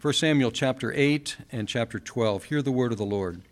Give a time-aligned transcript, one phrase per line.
[0.00, 2.44] 1 Samuel chapter 8 and chapter 12.
[2.44, 3.42] Hear the word of the Lord.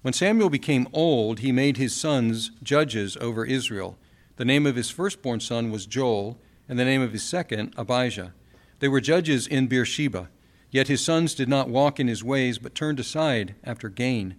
[0.00, 3.98] When Samuel became old, he made his sons judges over Israel.
[4.36, 8.32] The name of his firstborn son was Joel, and the name of his second, Abijah.
[8.78, 10.30] They were judges in Beersheba.
[10.70, 14.36] Yet his sons did not walk in his ways, but turned aside after gain.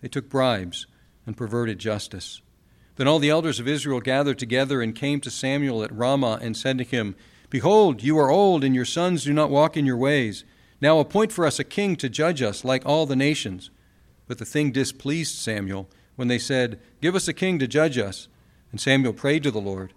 [0.00, 0.88] They took bribes
[1.26, 2.42] and perverted justice.
[2.96, 6.56] Then all the elders of Israel gathered together and came to Samuel at Ramah and
[6.56, 7.14] said to him,
[7.50, 10.42] Behold, you are old, and your sons do not walk in your ways.
[10.84, 13.70] Now appoint for us a king to judge us like all the nations.
[14.28, 18.28] But the thing displeased Samuel when they said, Give us a king to judge us.
[18.70, 19.94] And Samuel prayed to the Lord.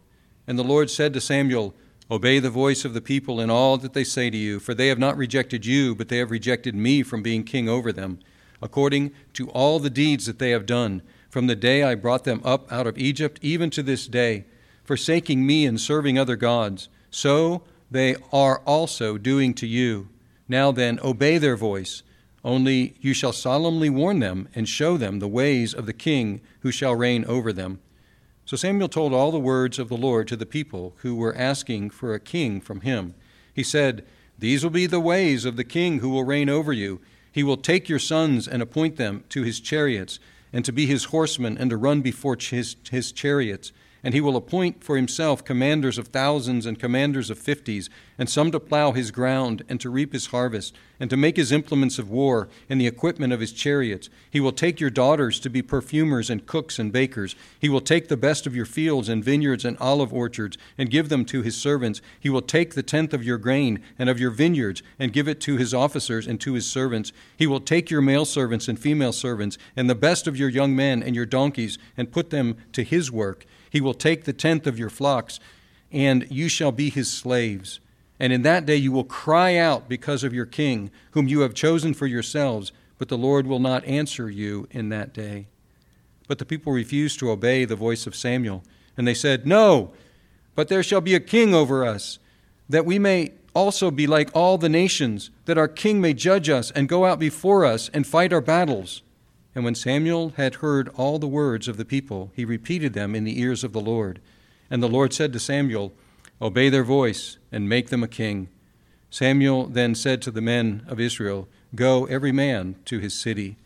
[0.47, 1.75] And the Lord said to Samuel,
[2.09, 4.87] Obey the voice of the people in all that they say to you, for they
[4.87, 8.19] have not rejected you, but they have rejected me from being king over them,
[8.61, 12.39] according to all the deeds that they have done, from the day I brought them
[12.45, 14.45] up out of Egypt, even to this day,
[14.85, 16.87] forsaking me and serving other gods.
[17.11, 20.07] So they are also doing to you.
[20.47, 22.03] Now then, obey their voice.
[22.43, 26.71] Only you shall solemnly warn them and show them the ways of the king who
[26.71, 27.79] shall reign over them.
[28.45, 31.89] So Samuel told all the words of the Lord to the people who were asking
[31.89, 33.13] for a king from him.
[33.53, 34.05] He said,
[34.39, 37.01] These will be the ways of the king who will reign over you.
[37.29, 40.19] He will take your sons and appoint them to his chariots,
[40.53, 44.35] and to be his horsemen, and to run before his, his chariots and he will
[44.35, 49.11] appoint for himself commanders of thousands and commanders of fifties, and some to plow his
[49.11, 52.87] ground and to reap his harvest, and to make his implements of war and the
[52.87, 54.09] equipment of his chariots.
[54.29, 57.35] He will take your daughters to be perfumers and cooks and bakers.
[57.59, 61.09] He will take the best of your fields and vineyards and olive orchards and give
[61.09, 62.01] them to his servants.
[62.19, 65.39] He will take the tenth of your grain and of your vineyards and give it
[65.41, 67.11] to his officers and to his servants.
[67.35, 70.75] He will take your male servants and female servants and the best of your young
[70.75, 74.67] men and your donkeys and put them to his work he will take the tenth
[74.67, 75.39] of your flocks,
[75.91, 77.79] and you shall be his slaves.
[78.19, 81.53] And in that day you will cry out because of your king, whom you have
[81.53, 85.47] chosen for yourselves, but the Lord will not answer you in that day.
[86.27, 88.63] But the people refused to obey the voice of Samuel,
[88.97, 89.93] and they said, No,
[90.55, 92.19] but there shall be a king over us,
[92.67, 96.71] that we may also be like all the nations, that our king may judge us
[96.71, 99.01] and go out before us and fight our battles.
[99.57, 103.23] And when Samuel had heard all the words of the people, he repeated them in
[103.23, 104.21] the ears of the Lord.
[104.69, 105.93] And the Lord said to Samuel,
[106.39, 108.49] Obey their voice and make them a king.
[109.09, 113.57] Samuel then said to the men of Israel, Go every man to his city.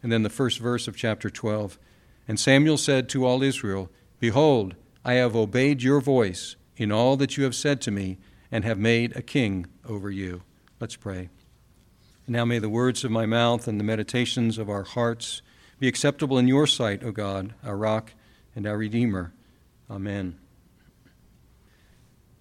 [0.00, 1.76] And then the first verse of chapter 12.
[2.28, 7.36] And Samuel said to all Israel, Behold, I have obeyed your voice in all that
[7.36, 8.18] you have said to me,
[8.52, 10.44] and have made a king over you.
[10.78, 11.30] Let's pray.
[12.28, 15.42] Now may the words of my mouth and the meditations of our hearts
[15.80, 18.12] be acceptable in your sight, O God, our rock
[18.54, 19.32] and our Redeemer.
[19.90, 20.38] Amen.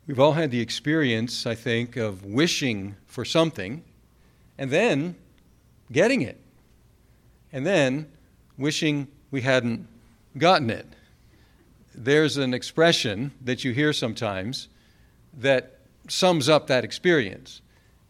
[0.06, 3.84] We've all had the experience, I think, of wishing for something
[4.58, 5.16] and then
[5.92, 6.40] getting it,
[7.52, 8.12] and then
[8.58, 9.88] wishing we hadn't
[10.38, 10.86] gotten it.
[11.96, 14.68] There's an expression that you hear sometimes
[15.34, 15.78] that
[16.08, 17.62] sums up that experience.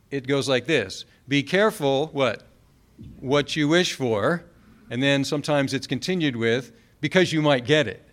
[0.09, 2.43] It goes like this be careful what?
[3.21, 4.43] What you wish for.
[4.89, 8.05] And then sometimes it's continued with, because you might get it.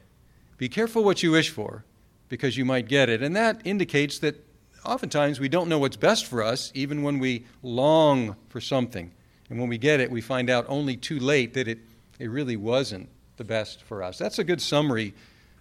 [0.56, 1.84] Be careful what you wish for,
[2.28, 3.20] because you might get it.
[3.20, 4.46] And that indicates that
[4.84, 9.10] oftentimes we don't know what's best for us, even when we long for something.
[9.50, 11.80] And when we get it, we find out only too late that it,
[12.20, 14.16] it really wasn't the best for us.
[14.16, 15.12] That's a good summary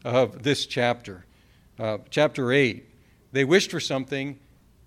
[0.06, 1.26] of this chapter.
[1.80, 2.88] Uh, chapter 8.
[3.32, 4.38] They wished for something,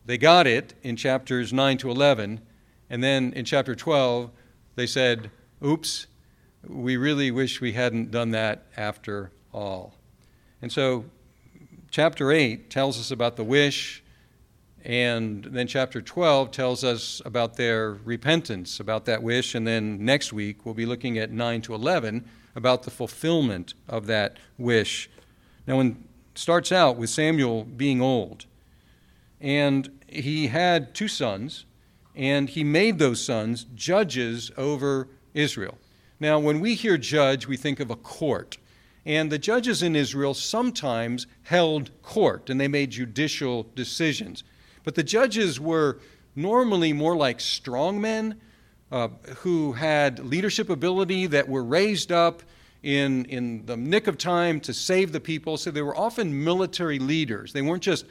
[0.06, 2.42] they got it in chapters 9 to 11,
[2.90, 4.30] and then in chapter 12,
[4.74, 5.30] they said,
[5.64, 6.08] oops,
[6.66, 9.94] we really wish we hadn't done that after all.
[10.60, 11.06] And so,
[11.90, 14.02] chapter 8 tells us about the wish,
[14.84, 20.32] and then chapter 12 tells us about their repentance, about that wish, and then next
[20.32, 25.08] week we'll be looking at 9 to 11 about the fulfillment of that wish.
[25.66, 28.46] Now, when it starts out with Samuel being old,
[29.40, 31.64] and he had two sons,
[32.14, 35.78] and he made those sons judges over Israel.
[36.18, 38.58] Now, when we hear judge, we think of a court.
[39.06, 44.44] And the judges in Israel sometimes held court and they made judicial decisions.
[44.84, 45.98] But the judges were
[46.36, 48.36] normally more like strongmen
[48.92, 49.08] uh,
[49.38, 52.42] who had leadership ability that were raised up
[52.82, 55.56] in, in the nick of time to save the people.
[55.56, 58.04] So they were often military leaders, they weren't just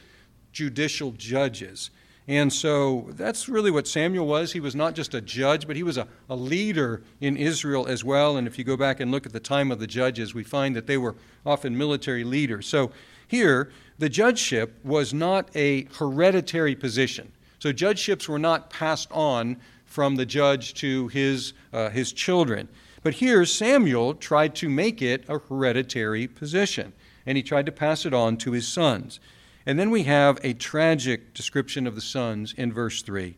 [0.52, 1.92] judicial judges.
[2.30, 4.52] And so that's really what Samuel was.
[4.52, 8.04] He was not just a judge, but he was a, a leader in Israel as
[8.04, 8.38] well.
[8.38, 10.76] And if you go back and look at the time of the judges, we find
[10.76, 12.68] that they were often military leaders.
[12.68, 12.92] So
[13.28, 17.32] here, the judgeship was not a hereditary position.
[17.58, 22.70] So judgeships were not passed on from the judge to his, uh, his children.
[23.02, 26.94] But here, Samuel tried to make it a hereditary position,
[27.26, 29.20] and he tried to pass it on to his sons.
[29.70, 33.38] And then we have a tragic description of the sons in verse 3.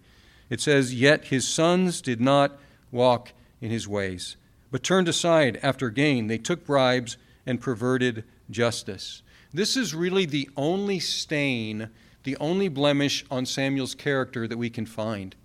[0.50, 2.58] It says, Yet his sons did not
[2.90, 4.38] walk in his ways,
[4.72, 6.28] but turned aside after gain.
[6.28, 9.24] They took bribes and perverted justice.
[9.54, 11.90] This is really the only stain,
[12.24, 15.36] the only blemish on Samuel's character that we can find.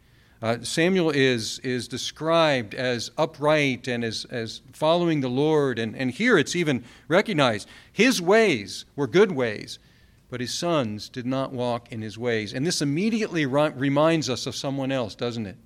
[0.40, 6.12] Uh, Samuel is, is described as upright and as, as following the Lord, and, and
[6.12, 9.80] here it's even recognized his ways were good ways,
[10.28, 12.52] but his sons did not walk in his ways.
[12.52, 15.56] And this immediately reminds us of someone else, doesn't it?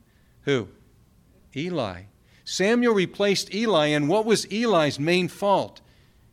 [0.43, 0.69] Who?
[1.57, 2.03] Eli.
[2.45, 5.81] Samuel replaced Eli, and what was Eli's main fault?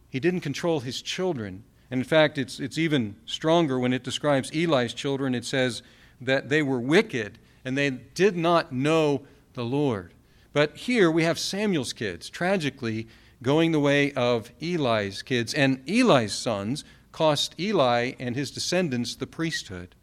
[0.09, 1.63] He didn't control his children.
[1.89, 5.35] And in fact, it's, it's even stronger when it describes Eli's children.
[5.35, 5.81] It says
[6.19, 9.23] that they were wicked and they did not know
[9.53, 10.13] the Lord.
[10.53, 13.07] But here we have Samuel's kids, tragically
[13.43, 15.53] going the way of Eli's kids.
[15.53, 16.83] And Eli's sons
[17.17, 19.95] cost Eli and his descendants the priesthood.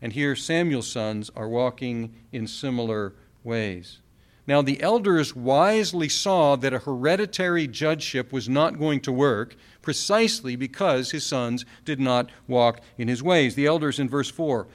[0.00, 3.12] And here Samuel's sons are walking in similar
[3.44, 3.98] ways.
[4.46, 10.56] Now, the elders wisely saw that a hereditary judgeship was not going to work precisely
[10.56, 13.54] because his sons did not walk in his ways.
[13.54, 14.66] The elders in verse 4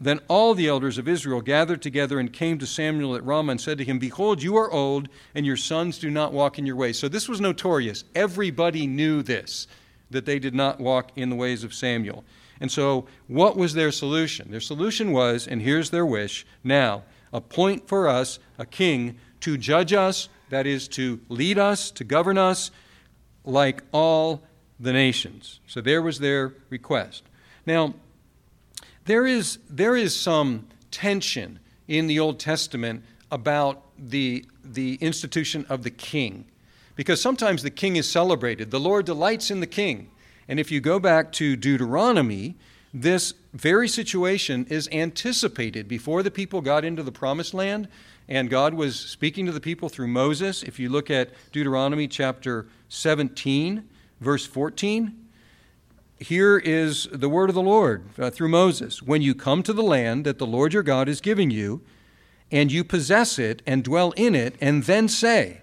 [0.00, 3.60] Then all the elders of Israel gathered together and came to Samuel at Ramah and
[3.60, 6.76] said to him, Behold, you are old, and your sons do not walk in your
[6.76, 7.00] ways.
[7.00, 8.04] So this was notorious.
[8.14, 9.66] Everybody knew this,
[10.12, 12.24] that they did not walk in the ways of Samuel.
[12.60, 14.50] And so, what was their solution?
[14.50, 19.92] Their solution was, and here's their wish now, appoint for us a king to judge
[19.92, 22.70] us, that is, to lead us, to govern us,
[23.44, 24.42] like all
[24.78, 25.60] the nations.
[25.66, 27.24] So there was their request.
[27.66, 27.94] Now,
[29.06, 35.82] there is, there is some tension in the Old Testament about the, the institution of
[35.82, 36.44] the king.
[36.94, 38.70] Because sometimes the king is celebrated.
[38.70, 40.10] The Lord delights in the king.
[40.48, 42.56] And if you go back to Deuteronomy,
[42.92, 47.88] this very situation is anticipated before the people got into the promised land,
[48.28, 50.62] and God was speaking to the people through Moses.
[50.62, 53.88] If you look at Deuteronomy chapter 17,
[54.20, 55.18] verse 14,
[56.18, 59.02] here is the word of the Lord uh, through Moses.
[59.02, 61.80] When you come to the land that the Lord your God is giving you,
[62.50, 65.61] and you possess it and dwell in it, and then say,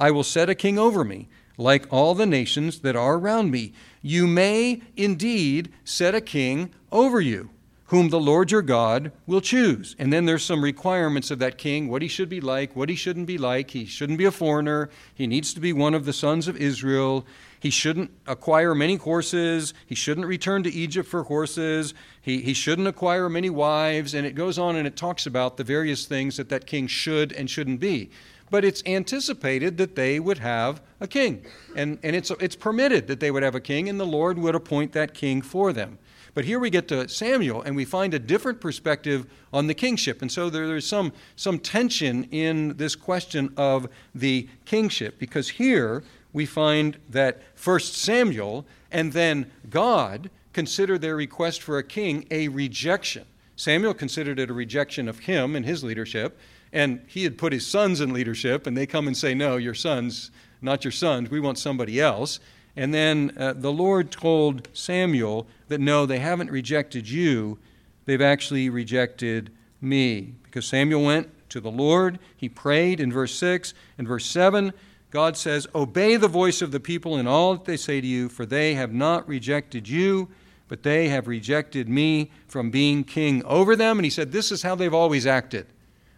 [0.00, 3.74] I will set a king over me, like all the nations that are around me.
[4.00, 7.50] You may indeed set a king over you,
[7.86, 9.94] whom the Lord your God will choose.
[9.98, 12.94] And then there's some requirements of that king what he should be like, what he
[12.94, 13.72] shouldn't be like.
[13.72, 14.88] He shouldn't be a foreigner.
[15.14, 17.26] He needs to be one of the sons of Israel.
[17.58, 19.74] He shouldn't acquire many horses.
[19.84, 21.92] He shouldn't return to Egypt for horses.
[22.22, 24.14] He, he shouldn't acquire many wives.
[24.14, 27.34] And it goes on and it talks about the various things that that king should
[27.34, 28.08] and shouldn't be
[28.50, 31.44] but it's anticipated that they would have a king.
[31.76, 34.54] And, and it's, it's permitted that they would have a king, and the Lord would
[34.54, 35.98] appoint that king for them.
[36.34, 40.22] But here we get to Samuel, and we find a different perspective on the kingship.
[40.22, 46.04] And so there, there's some, some tension in this question of the kingship, because here
[46.32, 52.48] we find that first Samuel and then God consider their request for a king a
[52.48, 53.24] rejection.
[53.56, 56.38] Samuel considered it a rejection of him and his leadership,
[56.72, 59.74] and he had put his sons in leadership, and they come and say, No, your
[59.74, 60.30] sons,
[60.62, 62.40] not your sons, we want somebody else.
[62.76, 67.58] And then uh, the Lord told Samuel that no, they haven't rejected you,
[68.04, 69.50] they've actually rejected
[69.80, 70.34] me.
[70.44, 73.74] Because Samuel went to the Lord, he prayed in verse 6.
[73.98, 74.72] In verse 7,
[75.10, 78.28] God says, Obey the voice of the people in all that they say to you,
[78.28, 80.28] for they have not rejected you,
[80.68, 83.98] but they have rejected me from being king over them.
[83.98, 85.66] And he said, This is how they've always acted.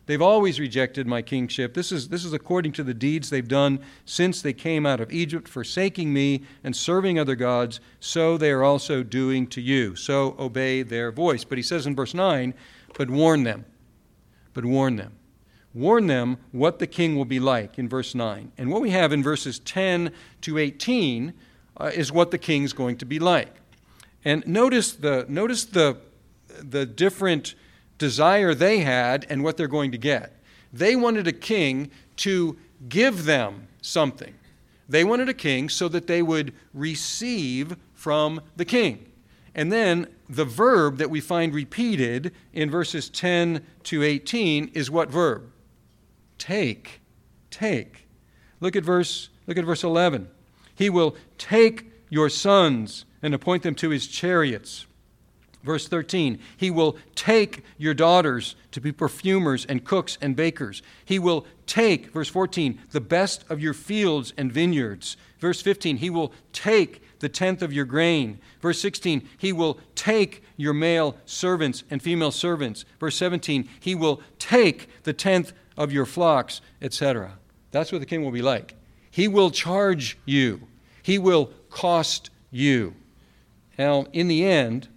[0.07, 1.75] They've always rejected my kingship.
[1.75, 5.13] This is, this is according to the deeds they've done since they came out of
[5.13, 9.95] Egypt, forsaking me and serving other gods, so they are also doing to you.
[9.95, 11.45] So obey their voice.
[11.45, 12.53] But he says in verse 9,
[12.95, 13.65] but warn them.
[14.55, 15.13] But warn them.
[15.73, 18.53] Warn them what the king will be like in verse 9.
[18.59, 21.33] And what we have in verses 10 to 18
[21.77, 23.57] uh, is what the king's going to be like.
[24.25, 25.97] And notice the, notice the,
[26.49, 27.55] the different
[27.99, 30.37] desire they had and what they're going to get.
[30.73, 32.57] They wanted a king to
[32.89, 34.35] give them something.
[34.89, 39.11] They wanted a king so that they would receive from the king.
[39.55, 45.11] And then the verb that we find repeated in verses 10 to 18 is what
[45.11, 45.51] verb?
[46.39, 47.01] Take.
[47.51, 48.09] Take.
[48.61, 50.29] Look at verse look at verse 11.
[50.75, 54.87] He will take your sons and appoint them to his chariots
[55.63, 60.83] Verse 13, he will take your daughters to be perfumers and cooks and bakers.
[61.05, 65.17] He will take, verse 14, the best of your fields and vineyards.
[65.39, 68.41] Verse 15, he will take the tenth of your grain.
[68.61, 72.85] Verse 16, he will take your male servants and female servants.
[72.99, 77.39] Verse 17, he will take the tenth of your flocks, etc.
[77.71, 78.75] That's what the king will be like.
[79.11, 80.67] He will charge you,
[81.03, 82.97] he will cost you.
[83.79, 84.89] Now, in the end,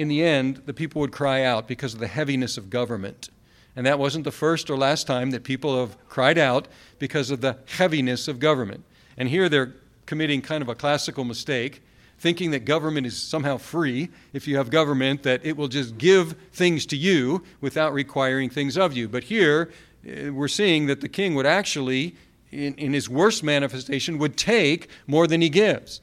[0.00, 3.28] in the end, the people would cry out because of the heaviness of government.
[3.76, 7.42] And that wasn't the first or last time that people have cried out because of
[7.42, 8.82] the heaviness of government.
[9.18, 9.74] And here they're
[10.06, 11.82] committing kind of a classical mistake,
[12.18, 16.34] thinking that government is somehow free if you have government, that it will just give
[16.50, 19.06] things to you without requiring things of you.
[19.06, 19.70] But here
[20.06, 22.16] eh, we're seeing that the king would actually,
[22.50, 26.00] in, in his worst manifestation, would take more than he gives.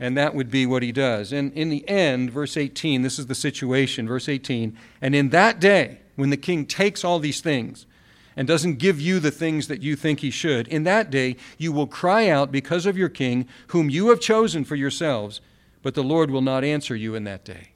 [0.00, 1.32] And that would be what he does.
[1.32, 4.06] And in the end, verse 18, this is the situation.
[4.06, 7.86] Verse 18, and in that day, when the king takes all these things
[8.36, 11.72] and doesn't give you the things that you think he should, in that day you
[11.72, 15.40] will cry out because of your king, whom you have chosen for yourselves,
[15.82, 17.70] but the Lord will not answer you in that day.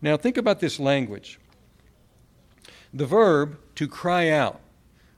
[0.00, 1.38] Now, think about this language.
[2.92, 4.60] The verb to cry out.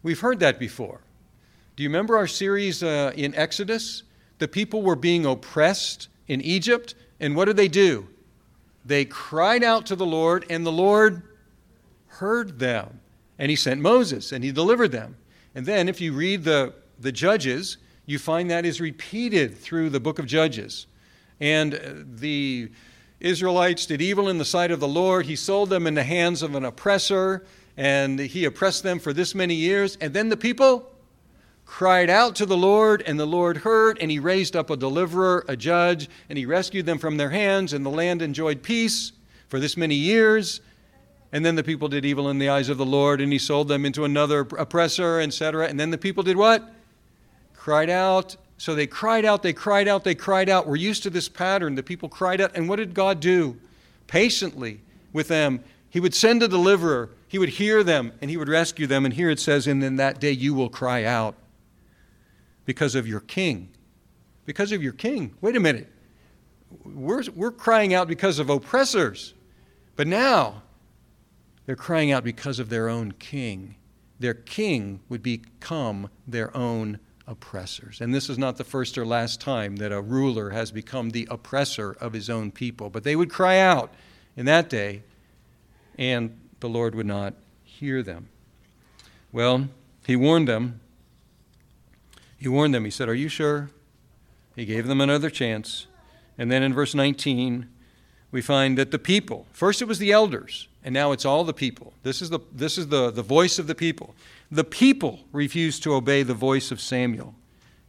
[0.03, 1.01] We've heard that before.
[1.77, 4.03] Do you remember our series uh, in Exodus?
[4.39, 8.07] The people were being oppressed in Egypt, and what did they do?
[8.85, 11.23] They cried out to the Lord, and the Lord
[12.07, 13.01] heard them.
[13.37, 15.17] And he sent Moses, and he delivered them.
[15.57, 19.99] And then, if you read the, the Judges, you find that is repeated through the
[19.99, 20.87] book of Judges.
[21.41, 22.71] And uh, the
[23.19, 25.27] Israelites did evil in the sight of the Lord.
[25.27, 27.45] He sold them in the hands of an oppressor,
[27.77, 29.97] and he oppressed them for this many years.
[30.01, 30.90] And then the people
[31.71, 35.45] cried out to the Lord, and the Lord heard, and he raised up a deliverer,
[35.47, 39.13] a judge, and he rescued them from their hands, and the land enjoyed peace
[39.47, 40.61] for this many years.
[41.31, 43.69] And then the people did evil in the eyes of the Lord, and he sold
[43.69, 45.69] them into another oppressor, etc.
[45.69, 46.73] And then the people did what?
[47.55, 48.37] Cried out.
[48.59, 50.67] So they cried out, they cried out, they cried out.
[50.67, 51.77] We're used to this pattern.
[51.77, 52.51] The people cried out.
[52.57, 53.57] And what did God do?
[54.09, 54.81] Patiently
[55.13, 55.63] with them.
[55.89, 57.11] He would send a deliverer.
[57.29, 59.05] He would hear them, and he would rescue them.
[59.05, 61.37] And here it says, And in that day you will cry out
[62.71, 63.69] because of your king.
[64.47, 65.35] Because of your king.
[65.41, 65.89] Wait a minute.
[66.85, 69.35] We're, we're crying out because of oppressors.
[69.97, 70.63] But now,
[71.67, 73.75] they're crying out because of their own king.
[74.21, 78.01] Their king would become their own oppressors.
[78.01, 81.27] And this is not the first or last time that a ruler has become the
[81.29, 82.89] oppressor of his own people.
[82.89, 83.93] But they would cry out
[84.37, 85.03] in that day,
[85.99, 87.35] and the Lord would not
[87.65, 88.29] hear them.
[89.33, 89.71] Well,
[90.07, 90.79] he warned them
[92.41, 92.87] he warned them.
[92.87, 93.71] He said, Are you sure?
[94.57, 95.87] He gave them another chance.
[96.39, 97.69] And then in verse 19,
[98.33, 101.53] we find that the people, first it was the elders, and now it's all the
[101.53, 101.93] people.
[102.03, 104.15] This is the, this is the, the voice of the people.
[104.51, 107.35] The people refused to obey the voice of Samuel.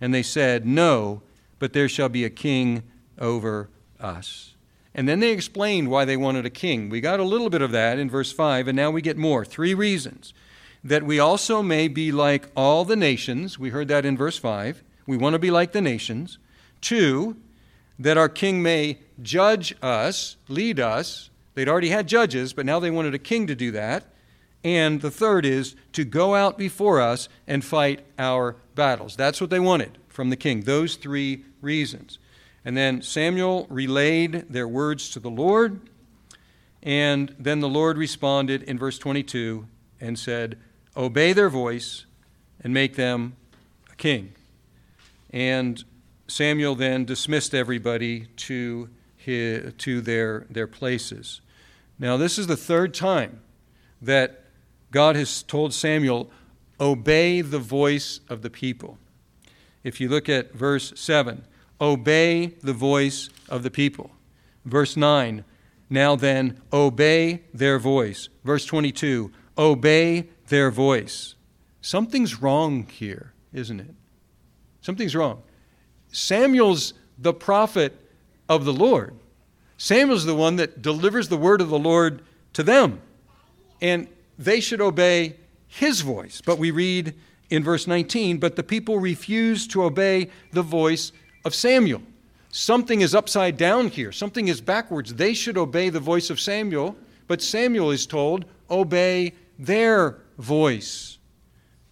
[0.02, 1.22] And they said, No,
[1.58, 2.84] but there shall be a king
[3.18, 3.70] over
[4.02, 4.56] us.
[4.94, 6.90] And then they explained why they wanted a king.
[6.90, 9.46] We got a little bit of that in verse 5, and now we get more.
[9.46, 10.34] Three reasons
[10.84, 13.60] that we also may be like all the nations.
[13.60, 14.84] We heard that in verse 5.
[15.06, 16.38] We want to be like the nations.
[16.80, 17.38] Two,
[18.00, 21.30] that our king may judge us, lead us.
[21.54, 24.06] They'd already had judges, but now they wanted a king to do that.
[24.64, 29.16] And the third is to go out before us and fight our battles.
[29.16, 32.20] That's what they wanted from the king, those three reasons.
[32.64, 35.82] And then Samuel relayed their words to the Lord.
[36.84, 39.68] And then the Lord responded in verse 22
[40.00, 40.58] and said,
[40.96, 42.06] obey their voice,
[42.64, 43.36] and make them
[43.92, 44.34] a king.
[45.32, 45.84] And
[46.28, 51.42] Samuel then dismissed everybody to, his, to their, their places.
[51.98, 53.42] Now, this is the third time
[54.02, 54.46] that
[54.92, 56.30] God has told Samuel,
[56.80, 58.98] obey the voice of the people.
[59.84, 61.46] If you look at verse 7,
[61.80, 64.12] obey the voice of the people.
[64.66, 65.44] Verse 9,
[65.90, 68.30] now then, obey their voice.
[68.44, 71.34] Verse 22, obey their voice.
[71.82, 73.96] Something's wrong here, isn't it?
[74.82, 75.42] Something's wrong.
[76.12, 77.98] Samuel's the prophet
[78.48, 79.16] of the Lord.
[79.78, 82.22] Samuel's the one that delivers the word of the Lord
[82.54, 83.02] to them.
[83.82, 86.42] And they should obey his voice.
[86.46, 87.16] But we read
[87.50, 91.12] in verse 19, but the people refused to obey the voice
[91.46, 92.04] of Samuel.
[92.50, 94.12] Something is upside down here.
[94.12, 95.14] Something is backwards.
[95.16, 96.96] They should obey the voice of Samuel,
[97.28, 101.18] but Samuel is told, obey their voice.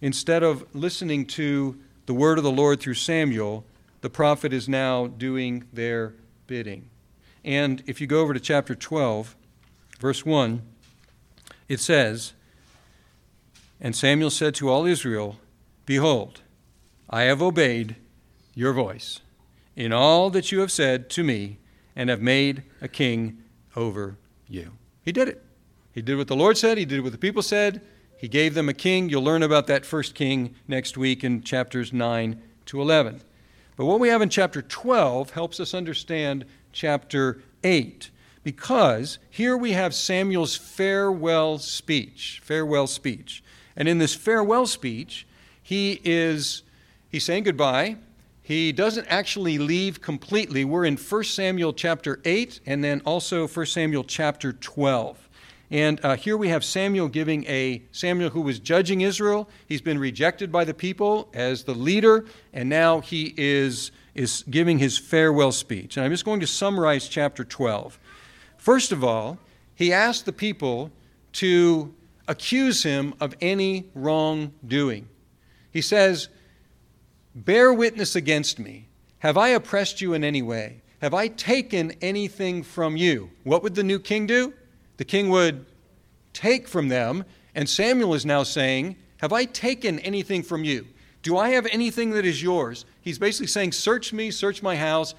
[0.00, 3.64] Instead of listening to the word of the Lord through Samuel,
[4.00, 6.14] the prophet is now doing their
[6.46, 6.88] bidding.
[7.44, 9.36] And if you go over to chapter 12,
[9.98, 10.62] verse 1,
[11.68, 12.32] it says,
[13.80, 15.36] And Samuel said to all Israel,
[15.86, 16.42] Behold,
[17.08, 17.96] I have obeyed
[18.54, 19.20] your voice
[19.76, 21.58] in all that you have said to me,
[21.96, 23.42] and have made a king
[23.76, 24.16] over
[24.48, 24.72] you.
[25.02, 25.44] He did it.
[25.92, 27.82] He did what the Lord said, he did what the people said.
[28.20, 29.08] He gave them a king.
[29.08, 33.22] You'll learn about that first king next week in chapters 9 to 11.
[33.76, 38.10] But what we have in chapter 12 helps us understand chapter 8
[38.44, 43.42] because here we have Samuel's farewell speech, farewell speech.
[43.74, 45.26] And in this farewell speech,
[45.62, 46.62] he is
[47.08, 47.96] he's saying goodbye.
[48.42, 50.62] He doesn't actually leave completely.
[50.66, 55.29] We're in 1 Samuel chapter 8 and then also 1 Samuel chapter 12.
[55.70, 59.48] And uh, here we have Samuel giving a Samuel who was judging Israel.
[59.66, 64.78] He's been rejected by the people as the leader, and now he is, is giving
[64.78, 65.96] his farewell speech.
[65.96, 68.00] And I'm just going to summarize chapter 12.
[68.58, 69.38] First of all,
[69.74, 70.90] he asked the people
[71.34, 71.94] to
[72.26, 75.08] accuse him of any wrongdoing.
[75.70, 76.28] He says,
[77.32, 78.88] Bear witness against me.
[79.20, 80.82] Have I oppressed you in any way?
[81.00, 83.30] Have I taken anything from you?
[83.44, 84.52] What would the new king do?
[85.00, 85.64] The king would
[86.34, 90.88] take from them, and Samuel is now saying, Have I taken anything from you?
[91.22, 92.84] Do I have anything that is yours?
[93.00, 95.14] He's basically saying, Search me, search my house.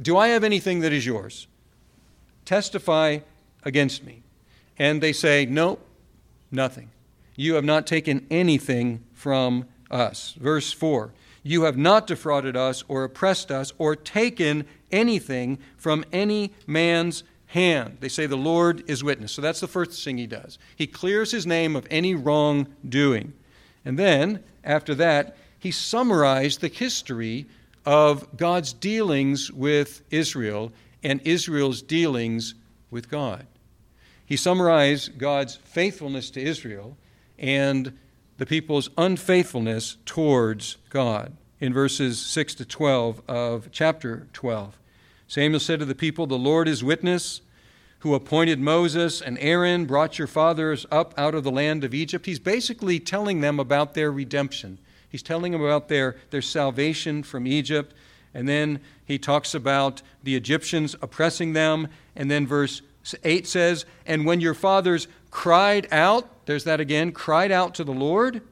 [0.00, 1.48] Do I have anything that is yours?
[2.46, 3.18] Testify
[3.62, 4.22] against me.
[4.78, 5.80] And they say, No,
[6.50, 6.90] nothing.
[7.34, 10.32] You have not taken anything from us.
[10.40, 11.12] Verse 4
[11.42, 17.98] You have not defrauded us or oppressed us or taken anything from any man's hand.
[18.00, 19.32] They say the Lord is witness.
[19.32, 20.58] So that's the first thing he does.
[20.74, 23.32] He clears his name of any wrongdoing.
[23.84, 27.46] And then, after that, he summarized the history
[27.84, 30.72] of God's dealings with Israel
[31.02, 32.54] and Israel's dealings
[32.90, 33.46] with God.
[34.24, 36.96] He summarized God's faithfulness to Israel
[37.38, 37.96] and
[38.38, 44.76] the people's unfaithfulness towards God in verses 6 to 12 of chapter 12.
[45.28, 47.40] Samuel said to the people, The Lord is witness,
[48.00, 52.26] who appointed Moses and Aaron, brought your fathers up out of the land of Egypt.
[52.26, 54.78] He's basically telling them about their redemption.
[55.08, 57.94] He's telling them about their, their salvation from Egypt.
[58.34, 61.88] And then he talks about the Egyptians oppressing them.
[62.14, 62.82] And then verse
[63.24, 67.92] 8 says, And when your fathers cried out, there's that again, cried out to the
[67.92, 68.42] Lord,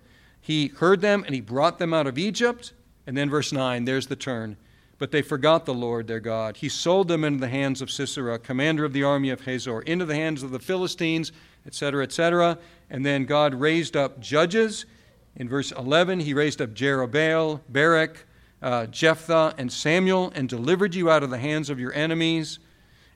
[0.40, 2.72] he heard them and he brought them out of Egypt.
[3.06, 4.56] And then verse 9, there's the turn.
[4.98, 6.58] But they forgot the Lord their God.
[6.58, 10.04] He sold them into the hands of Sisera, commander of the army of Hazor, into
[10.04, 11.32] the hands of the Philistines,
[11.66, 12.58] etc., etc.
[12.90, 14.86] And then God raised up judges.
[15.36, 18.24] In verse 11, he raised up Jerubbaal, Barak,
[18.62, 22.60] uh, Jephthah, and Samuel, and delivered you out of the hands of your enemies.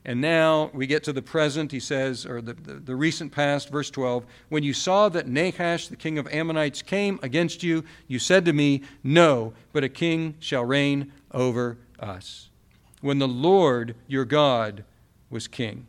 [0.05, 3.69] And now we get to the present, he says, or the, the, the, recent past,
[3.69, 4.25] verse 12.
[4.47, 8.53] When you saw that Nahash, the king of Ammonites, came against you, you said to
[8.53, 12.49] me, No, but a king shall reign over us.
[13.01, 14.83] When the Lord your God
[15.29, 15.87] was king.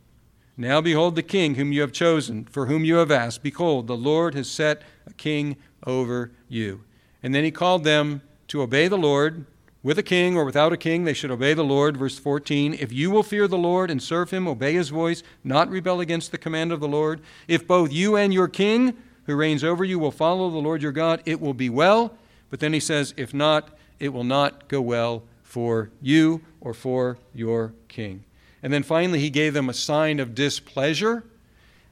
[0.57, 3.43] Now behold the king whom you have chosen, for whom you have asked.
[3.43, 6.85] Behold, the Lord has set a king over you.
[7.23, 9.47] And then he called them to obey the Lord.
[9.83, 11.97] With a king or without a king, they should obey the Lord.
[11.97, 15.71] Verse 14 If you will fear the Lord and serve him, obey his voice, not
[15.71, 17.23] rebel against the command of the Lord.
[17.49, 20.93] If both you and your king, who reigns over you, will follow the Lord your
[20.93, 22.13] God, it will be well.
[22.51, 27.19] But then he says, If not, it will not go well for you or for
[27.35, 28.23] your king.
[28.63, 31.25] And then finally, he gave them a sign of displeasure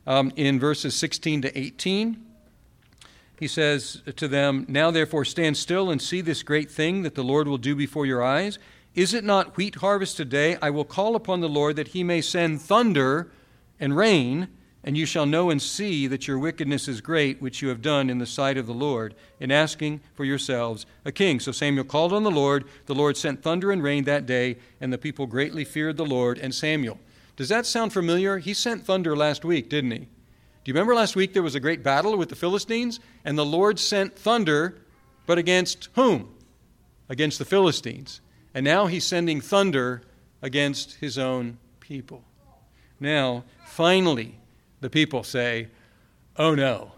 [0.07, 2.25] um, in verses 16 to 18.
[3.41, 7.25] He says to them, Now therefore stand still and see this great thing that the
[7.25, 8.61] Lord will do before your eyes.
[8.95, 10.57] Is it not wheat harvest today?
[10.63, 13.29] I will call upon the Lord that he may send thunder
[13.81, 14.49] and rain
[14.85, 18.09] and you shall know and see that your wickedness is great, which you have done
[18.09, 21.41] in the sight of the Lord, in asking for yourselves a king.
[21.41, 22.65] So Samuel called on the Lord.
[22.87, 26.39] The Lord sent thunder and rain that day, and the people greatly feared the Lord
[26.39, 26.99] and Samuel.
[27.37, 28.39] Does that sound familiar?
[28.39, 29.99] He sent thunder last week, didn't he?
[29.99, 30.07] Do
[30.65, 33.01] you remember last week there was a great battle with the Philistines?
[33.25, 34.79] And the Lord sent thunder,
[35.27, 36.35] but against whom?
[37.09, 38.21] Against the Philistines.
[38.55, 40.03] And now he's sending thunder
[40.41, 42.25] against his own people.
[43.01, 44.38] Now, finally,
[44.81, 45.69] the people say,
[46.37, 46.93] Oh no.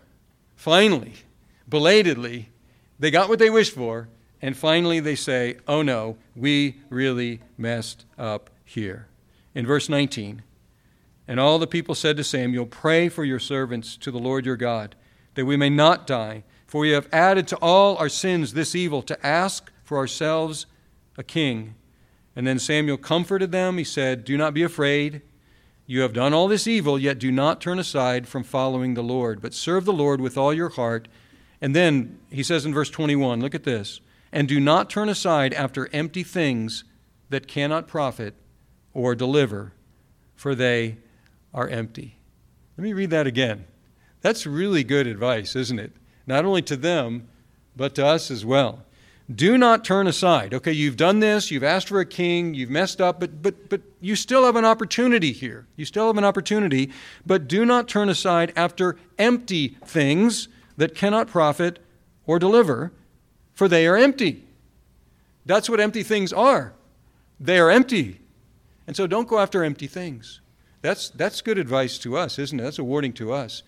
[0.54, 1.14] Finally,
[1.68, 2.50] belatedly,
[2.98, 4.08] they got what they wished for,
[4.42, 9.06] and finally they say, Oh no, we really messed up here.
[9.54, 10.42] In verse 19,
[11.26, 14.56] and all the people said to Samuel, Pray for your servants to the Lord your
[14.56, 14.96] God,
[15.34, 19.00] that we may not die, for we have added to all our sins this evil
[19.02, 20.66] to ask for ourselves
[21.16, 21.74] a king.
[22.36, 23.78] And then Samuel comforted them.
[23.78, 25.22] He said, Do not be afraid.
[25.90, 29.42] You have done all this evil, yet do not turn aside from following the Lord,
[29.42, 31.08] but serve the Lord with all your heart.
[31.60, 34.00] And then he says in verse 21, look at this,
[34.30, 36.84] and do not turn aside after empty things
[37.30, 38.34] that cannot profit
[38.94, 39.72] or deliver,
[40.36, 40.98] for they
[41.52, 42.18] are empty.
[42.78, 43.64] Let me read that again.
[44.20, 45.90] That's really good advice, isn't it?
[46.24, 47.26] Not only to them,
[47.74, 48.84] but to us as well.
[49.32, 50.54] Do not turn aside.
[50.54, 53.82] Okay, you've done this, you've asked for a king, you've messed up, but, but, but
[54.00, 55.66] you still have an opportunity here.
[55.76, 56.90] You still have an opportunity,
[57.24, 61.78] but do not turn aside after empty things that cannot profit
[62.26, 62.92] or deliver,
[63.54, 64.44] for they are empty.
[65.46, 66.72] That's what empty things are.
[67.38, 68.20] They are empty.
[68.86, 70.40] And so don't go after empty things.
[70.82, 72.62] That's, that's good advice to us, isn't it?
[72.62, 73.62] That's a warning to us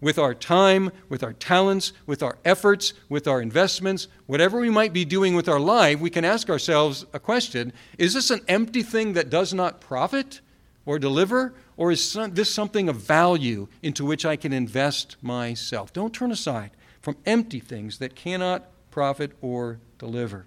[0.00, 4.92] with our time, with our talents, with our efforts, with our investments, whatever we might
[4.92, 8.82] be doing with our life, we can ask ourselves a question Is this an empty
[8.82, 10.40] thing that does not profit
[10.86, 11.54] or deliver?
[11.76, 15.92] Or is this something of value into which I can invest myself?
[15.92, 20.46] Don't turn aside from empty things that cannot profit or deliver.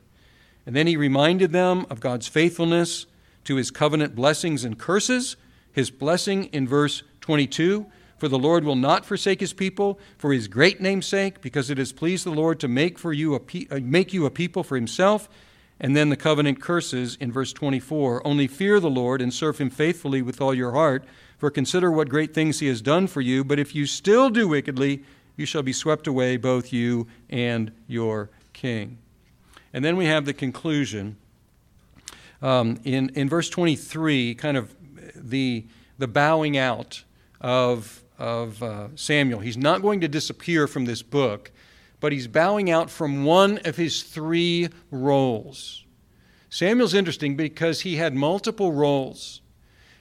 [0.66, 3.06] And then he reminded them of God's faithfulness
[3.44, 5.36] to his covenant blessings and curses.
[5.72, 7.86] His blessing in verse 22
[8.18, 11.78] for the Lord will not forsake his people for his great name's sake, because it
[11.78, 14.64] has pleased the Lord to make, for you a pe- uh, make you a people
[14.64, 15.30] for himself.
[15.80, 19.70] And then the covenant curses in verse 24 Only fear the Lord and serve him
[19.70, 21.06] faithfully with all your heart,
[21.38, 23.44] for consider what great things he has done for you.
[23.44, 25.04] But if you still do wickedly,
[25.36, 28.98] you shall be swept away, both you and your king.
[29.72, 31.18] And then we have the conclusion.
[32.42, 34.76] Um, in, in verse 23, kind of
[35.16, 35.66] the,
[36.00, 37.04] the bowing out
[37.40, 39.40] of of uh, Samuel.
[39.40, 41.52] He's not going to disappear from this book,
[42.00, 45.86] but he's bowing out from one of his three roles.
[46.50, 49.42] Samuel's interesting because he had multiple roles.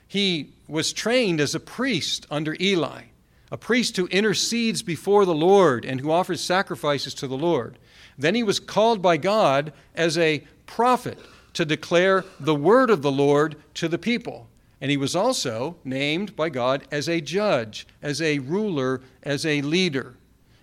[0.07, 3.03] He was trained as a priest under Eli,
[3.51, 7.79] a priest who intercedes before the Lord and who offers sacrifices to the Lord.
[8.19, 11.19] Then he was called by God as a prophet
[11.55, 14.49] to declare the word of the Lord to the people.
[14.81, 19.63] And he was also named by God as a judge, as a ruler, as a
[19.63, 20.17] leader.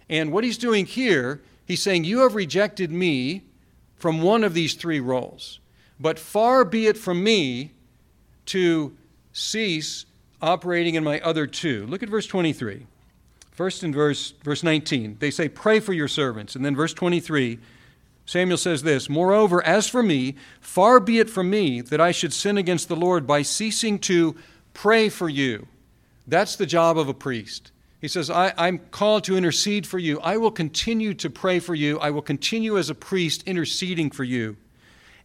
[0.09, 3.43] And what he's doing here, he's saying, You have rejected me
[3.95, 5.59] from one of these three roles.
[5.99, 7.71] But far be it from me
[8.47, 8.95] to
[9.31, 10.05] cease
[10.41, 11.87] operating in my other two.
[11.87, 12.85] Look at verse 23.
[13.51, 16.55] First in verse, verse 19, they say, Pray for your servants.
[16.55, 17.59] And then verse 23,
[18.25, 22.33] Samuel says this Moreover, as for me, far be it from me that I should
[22.33, 24.35] sin against the Lord by ceasing to
[24.73, 25.67] pray for you.
[26.27, 27.71] That's the job of a priest.
[27.99, 30.19] He says, I, am called to intercede for you.
[30.19, 31.99] I will continue to pray for you.
[31.99, 34.57] I will continue as a priest interceding for you.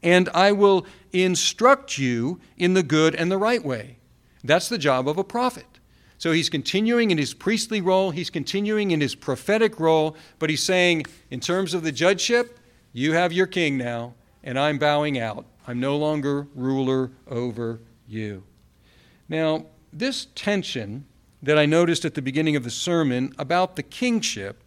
[0.00, 3.96] And I will instruct you in the good and the right way.
[4.44, 5.66] That's the job of a prophet.
[6.18, 10.62] So he's continuing in his priestly role, he's continuing in his prophetic role, but he's
[10.62, 12.58] saying, in terms of the judgeship,
[12.92, 15.44] you have your king now, and I'm bowing out.
[15.66, 18.42] I'm no longer ruler over you.
[19.28, 21.04] Now, this tension
[21.42, 24.62] that I noticed at the beginning of the sermon about the kingship,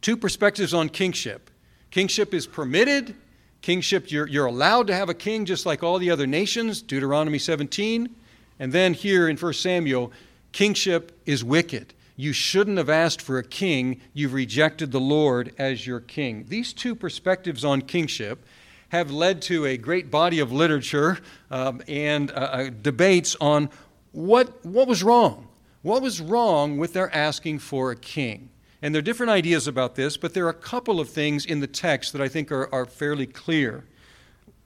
[0.00, 1.50] two perspectives on kingship.
[1.90, 3.14] Kingship is permitted.
[3.60, 7.38] Kingship, you're, you're allowed to have a king just like all the other nations, Deuteronomy
[7.38, 8.14] 17.
[8.58, 10.12] And then here in 1 Samuel,
[10.52, 11.94] kingship is wicked.
[12.16, 14.00] You shouldn't have asked for a king.
[14.12, 16.46] You've rejected the Lord as your king.
[16.48, 18.44] These two perspectives on kingship
[18.90, 21.18] have led to a great body of literature
[21.50, 23.68] um, and uh, uh, debates on
[24.12, 25.48] what, what was wrong.
[25.82, 28.50] What was wrong with their asking for a king?
[28.80, 31.60] And there are different ideas about this, but there are a couple of things in
[31.60, 33.84] the text that I think are, are fairly clear.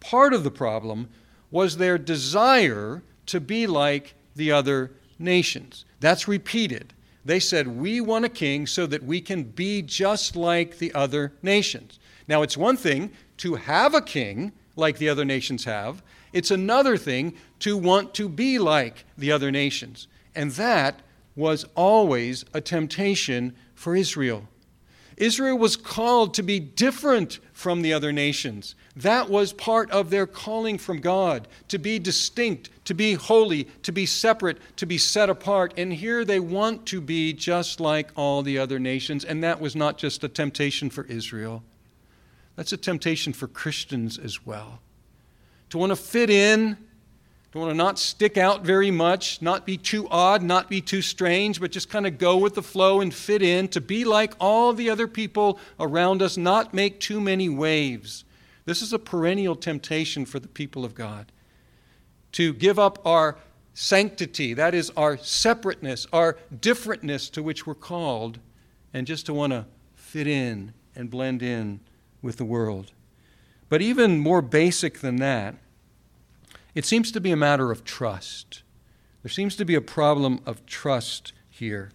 [0.01, 1.09] Part of the problem
[1.51, 5.85] was their desire to be like the other nations.
[6.01, 6.93] That's repeated.
[7.29, 11.35] They said, We want a king so that we can be just like the other
[11.43, 11.99] nations.
[12.27, 16.97] Now, it's one thing to have a king like the other nations have, it's another
[16.97, 20.09] thing to want to be like the other nations.
[20.35, 21.03] And that
[21.37, 24.49] was always a temptation for Israel.
[25.19, 28.75] Israel was called to be different from the other nations.
[28.95, 33.93] That was part of their calling from God to be distinct, to be holy, to
[33.93, 35.75] be separate, to be set apart.
[35.77, 39.25] And here they want to be just like all the other nations.
[39.25, 41.63] And that was not just a temptation for Israel,
[42.57, 44.81] that's a temptation for Christians as well.
[45.71, 46.77] To want to fit in
[47.59, 51.61] want to not stick out very much, not be too odd, not be too strange,
[51.61, 54.73] but just kind of go with the flow and fit in, to be like all
[54.73, 58.25] the other people around us, not make too many waves.
[58.65, 61.33] This is a perennial temptation for the people of God.
[62.33, 63.37] To give up our
[63.79, 64.55] sanctity.
[64.55, 68.41] That is our separateness, our differentness to which we're called,
[68.93, 71.79] and just to want to fit in and blend in
[72.21, 72.91] with the world.
[73.69, 75.55] But even more basic than that,
[76.79, 78.63] it seems to be a matter of trust.
[79.25, 81.91] There seems to be a problem of trust here.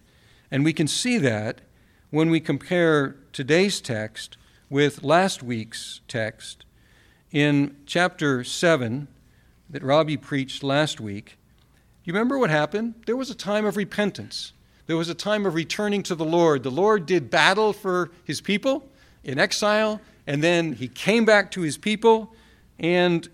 [0.50, 1.62] And we can see that
[2.10, 4.36] when we compare today's text
[4.68, 6.66] with last week's text.
[7.32, 9.08] In chapter 7
[9.70, 11.38] that Robbie preached last week,
[12.04, 12.92] you remember what happened?
[13.06, 14.52] There was a time of repentance.
[14.84, 16.62] There was a time of returning to the Lord.
[16.62, 18.86] The Lord did battle for his people
[19.22, 22.34] in exile, and then he came back to his people,
[22.78, 23.26] and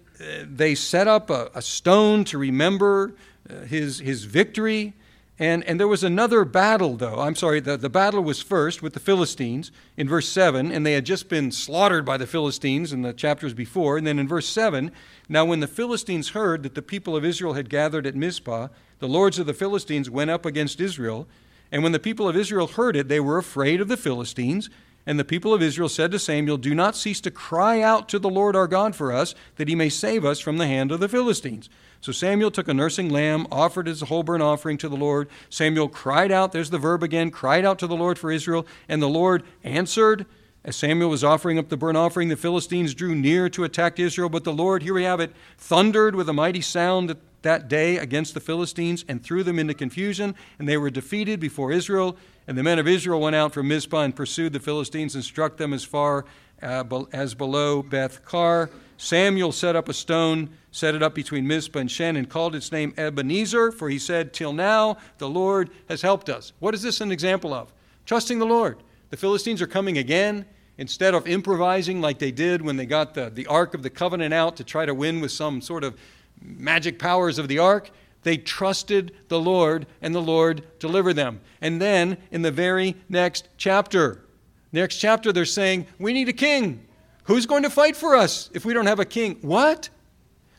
[0.44, 3.14] they set up a, a stone to remember
[3.48, 4.94] uh, his, his victory.
[5.38, 7.20] And, and there was another battle, though.
[7.20, 10.92] I'm sorry, the, the battle was first with the Philistines in verse 7, and they
[10.92, 13.96] had just been slaughtered by the Philistines in the chapters before.
[13.96, 14.92] And then in verse 7,
[15.30, 19.08] now when the Philistines heard that the people of Israel had gathered at Mizpah, the
[19.08, 21.26] lords of the Philistines went up against Israel.
[21.72, 24.68] And when the people of Israel heard it, they were afraid of the Philistines.
[25.06, 28.18] And the people of Israel said to Samuel, Do not cease to cry out to
[28.18, 31.00] the Lord our God for us, that he may save us from the hand of
[31.00, 31.68] the Philistines.
[32.00, 35.28] So Samuel took a nursing lamb, offered as a whole burnt offering to the Lord.
[35.48, 39.02] Samuel cried out, there's the verb again, cried out to the Lord for Israel, and
[39.02, 40.26] the Lord answered.
[40.62, 44.28] As Samuel was offering up the burnt offering, the Philistines drew near to attack Israel,
[44.28, 48.34] but the Lord, here we have it, thundered with a mighty sound that day against
[48.34, 52.16] the Philistines and threw them into confusion, and they were defeated before Israel.
[52.50, 55.56] And the men of Israel went out from Mizpah and pursued the Philistines and struck
[55.56, 56.24] them as far
[56.60, 56.82] uh,
[57.12, 58.70] as below Beth Kar.
[58.96, 62.72] Samuel set up a stone, set it up between Mizpah and Shen, and called its
[62.72, 66.52] name Ebenezer, for he said, Till now the Lord has helped us.
[66.58, 67.72] What is this an example of?
[68.04, 68.82] Trusting the Lord.
[69.10, 70.44] The Philistines are coming again.
[70.76, 74.34] Instead of improvising like they did when they got the, the Ark of the Covenant
[74.34, 75.96] out to try to win with some sort of
[76.42, 81.40] magic powers of the Ark, they trusted the Lord, and the Lord delivered them.
[81.60, 84.24] And then in the very next chapter,
[84.72, 86.86] next chapter, they're saying, We need a king.
[87.24, 89.38] Who's going to fight for us if we don't have a king?
[89.40, 89.88] What?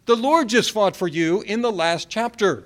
[0.06, 2.66] The Lord just fought for you in the last chapter.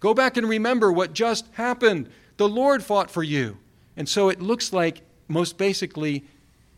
[0.00, 2.08] Go back and remember what just happened.
[2.36, 3.58] The Lord fought for you.
[3.96, 6.24] And so it looks like, most basically,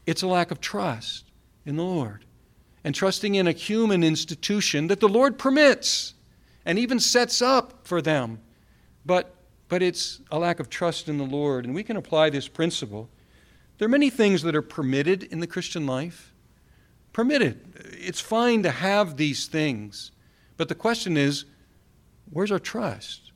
[0.07, 1.25] it's a lack of trust
[1.67, 2.25] in the Lord
[2.83, 6.15] and trusting in a human institution that the Lord permits
[6.65, 8.41] and even sets up for them.
[9.05, 9.35] But,
[9.69, 11.65] but it's a lack of trust in the Lord.
[11.65, 13.09] And we can apply this principle.
[13.79, 16.35] There are many things that are permitted in the Christian life
[17.13, 17.95] permitted.
[17.99, 20.13] It's fine to have these things.
[20.57, 21.45] But the question is
[22.31, 23.33] where's our trust?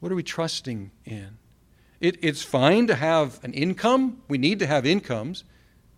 [0.00, 1.38] What are we trusting in?
[2.00, 4.22] It, it's fine to have an income.
[4.28, 5.44] We need to have incomes,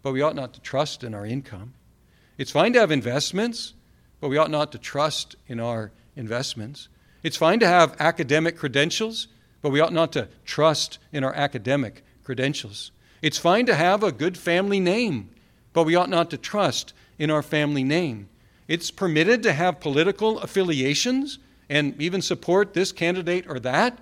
[0.03, 1.75] but we ought not to trust in our income.
[2.39, 3.75] It's fine to have investments,
[4.21, 6.89] but we ought not to trust in our investments.
[7.23, 9.29] It's fine to have academic credentials,
[9.63, 12.91] but we ought not to trust in our academic credentials.
[13.23, 15.31] It's fine to have a good family name,
[15.73, 18.29] but we ought not to trust in our family name.
[18.69, 23.99] It's permitted to have political affiliations and even support this candidate or that,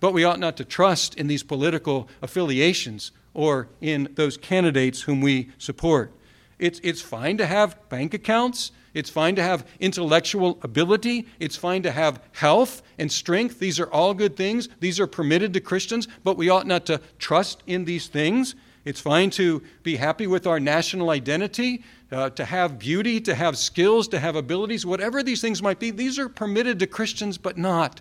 [0.00, 5.20] but we ought not to trust in these political affiliations or in those candidates whom
[5.20, 6.12] we support.
[6.58, 8.72] It's, it's fine to have bank accounts.
[8.96, 11.26] It's fine to have intellectual ability.
[11.38, 13.58] It's fine to have health and strength.
[13.58, 14.70] These are all good things.
[14.80, 18.54] These are permitted to Christians, but we ought not to trust in these things.
[18.86, 23.58] It's fine to be happy with our national identity uh, to have beauty, to have
[23.58, 27.58] skills, to have abilities, whatever these things might be, these are permitted to Christians, but
[27.58, 28.00] not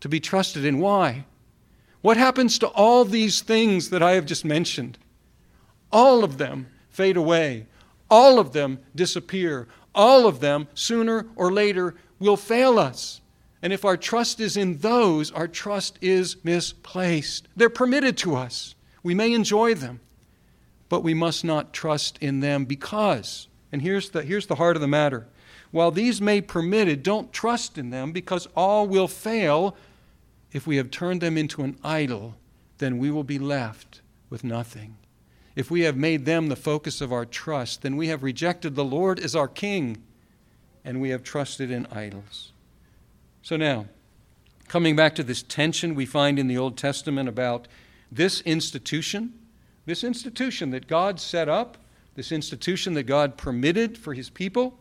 [0.00, 0.78] to be trusted in.
[0.78, 1.26] Why?
[2.00, 4.96] What happens to all these things that I have just mentioned?
[5.92, 7.66] All of them fade away,
[8.08, 13.20] all of them disappear, all of them, sooner or later, will fail us.
[13.62, 17.48] And if our trust is in those, our trust is misplaced.
[17.56, 18.74] They're permitted to us.
[19.02, 20.00] We may enjoy them,
[20.88, 24.82] but we must not trust in them because, and here's the, here's the heart of
[24.82, 25.26] the matter
[25.74, 29.76] while these may permitted, don't trust in them because all will fail.
[30.52, 32.36] If we have turned them into an idol,
[32.78, 34.96] then we will be left with nothing.
[35.56, 38.84] If we have made them the focus of our trust, then we have rejected the
[38.84, 40.02] Lord as our King
[40.84, 42.52] and we have trusted in idols.
[43.42, 43.86] So now,
[44.68, 47.68] coming back to this tension we find in the Old Testament about
[48.10, 49.32] this institution
[49.86, 51.76] this institution that God set up,
[52.14, 54.78] this institution that God permitted for his people,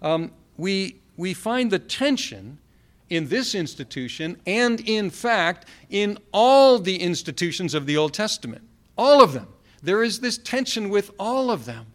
[0.00, 2.58] um, we, we find the tension
[3.10, 8.62] in this institution and, in fact, in all the institutions of the Old Testament.
[8.96, 9.48] All of them.
[9.82, 11.86] There is this tension with all of them.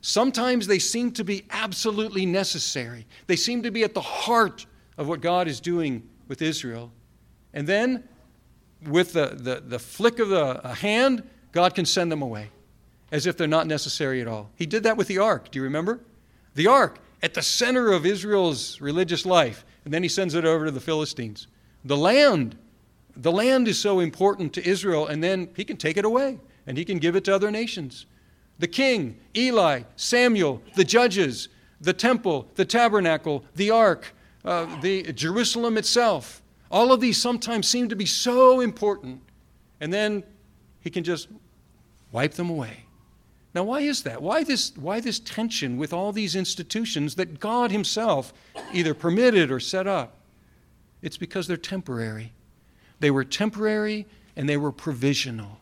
[0.00, 5.08] Sometimes they seem to be absolutely necessary, they seem to be at the heart of
[5.08, 6.92] what God is doing with Israel.
[7.54, 8.04] And then,
[8.86, 12.50] with the, the, the flick of the hand, God can send them away
[13.10, 14.50] as if they're not necessary at all.
[14.54, 15.50] He did that with the ark.
[15.50, 16.00] Do you remember?
[16.54, 20.66] The ark at the center of Israel's religious life, and then he sends it over
[20.66, 21.46] to the Philistines.
[21.84, 22.56] The land,
[23.16, 26.76] the land is so important to Israel, and then he can take it away and
[26.76, 28.04] he can give it to other nations.
[28.58, 31.48] The king, Eli, Samuel, the judges,
[31.80, 36.42] the temple, the tabernacle, the ark, uh, the Jerusalem itself.
[36.70, 39.22] All of these sometimes seem to be so important,
[39.80, 40.22] and then
[40.80, 41.28] he can just
[42.12, 42.84] wipe them away.
[43.54, 44.20] Now, why is that?
[44.20, 48.34] Why this, why this tension with all these institutions that God Himself
[48.74, 50.18] either permitted or set up?
[51.00, 52.32] It's because they're temporary.
[53.00, 55.60] They were temporary and they were provisional.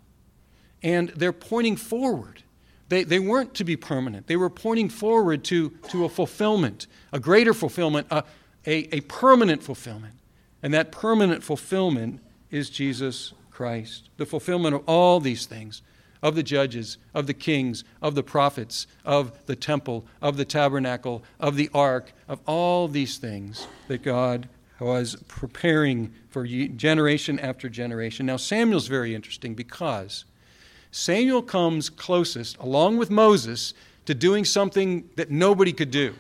[0.83, 2.43] And they're pointing forward.
[2.89, 4.27] They, they weren't to be permanent.
[4.27, 8.25] They were pointing forward to, to a fulfillment, a greater fulfillment, a,
[8.67, 10.15] a, a permanent fulfillment.
[10.63, 15.83] And that permanent fulfillment is Jesus Christ, the fulfillment of all these things
[16.23, 21.23] of the judges, of the kings, of the prophets, of the temple, of the tabernacle,
[21.39, 24.49] of the ark, of all these things that God
[24.81, 28.27] was preparing for generation after generation.
[28.27, 30.25] Now, Samuel's very interesting because
[30.97, 33.75] Samuel comes closest, along with Moses,
[34.07, 36.15] to doing something that nobody could do.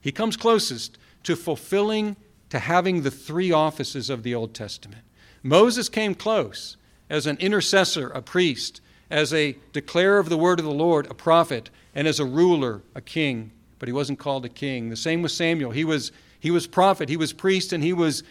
[0.00, 2.16] He comes closest to fulfilling,
[2.50, 5.02] to having the three offices of the Old Testament.
[5.44, 6.76] Moses came close
[7.08, 11.14] as an intercessor, a priest, as a declarer of the word of the Lord, a
[11.14, 13.52] prophet, and as a ruler, a king.
[13.78, 14.88] But he wasn't called a king.
[14.88, 15.70] The same with Samuel.
[15.70, 18.24] He was, he was prophet, he was priest, and he was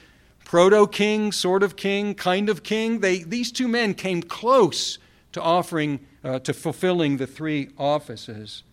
[0.43, 2.99] proto king, sort of king, kind of king.
[2.99, 4.99] They, these two men came close
[5.37, 8.63] to offering, uh, to fulfilling the three offices.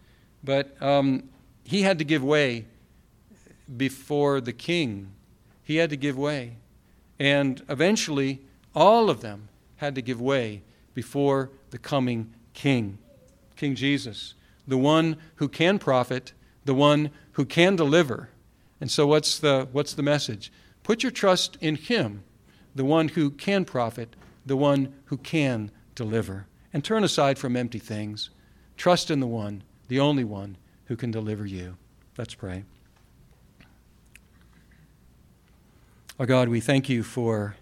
[0.43, 1.29] But um,
[1.63, 2.65] he had to give way
[3.77, 5.13] before the king.
[5.63, 6.57] He had to give way.
[7.19, 8.41] And eventually,
[8.75, 10.63] all of them had to give way
[10.95, 12.99] before the coming King,
[13.57, 14.35] King Jesus,
[14.67, 16.33] the one who can profit,
[16.65, 18.31] the one who can deliver.
[18.81, 20.53] And so, what's the, what's the message?
[20.83, 22.23] Put your trust in Him,
[22.75, 26.47] the one who can profit, the one who can deliver.
[26.75, 28.31] And turn aside from empty things.
[28.77, 30.57] Trust in the one, the only one
[30.87, 31.77] who can deliver you.
[32.19, 32.65] Let's pray.
[36.19, 37.55] Our God, we thank you for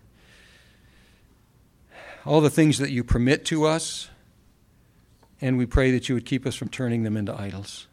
[2.24, 4.08] all the things that you permit to us,
[5.40, 7.88] and we pray that you would keep us from turning them into idols.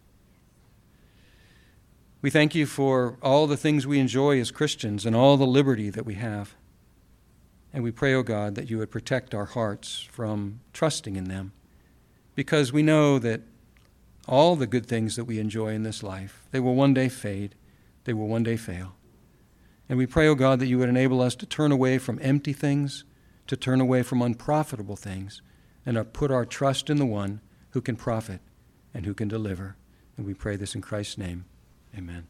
[2.22, 5.90] We thank you for all the things we enjoy as Christians and all the liberty
[5.90, 6.56] that we have.
[7.74, 11.26] And we pray, O oh God, that you would protect our hearts from trusting in
[11.26, 11.52] them,
[12.36, 13.42] because we know that
[14.28, 17.56] all the good things that we enjoy in this life, they will one day fade,
[18.06, 18.96] they will one day fail.
[19.88, 22.20] And we pray, O oh God, that you would enable us to turn away from
[22.22, 23.04] empty things
[23.50, 25.42] to turn away from unprofitable things
[25.84, 28.42] and to put our trust in the one who can profit
[28.94, 29.76] and who can deliver.
[30.16, 31.46] And we pray this in Christ's name.
[31.98, 32.28] Amen.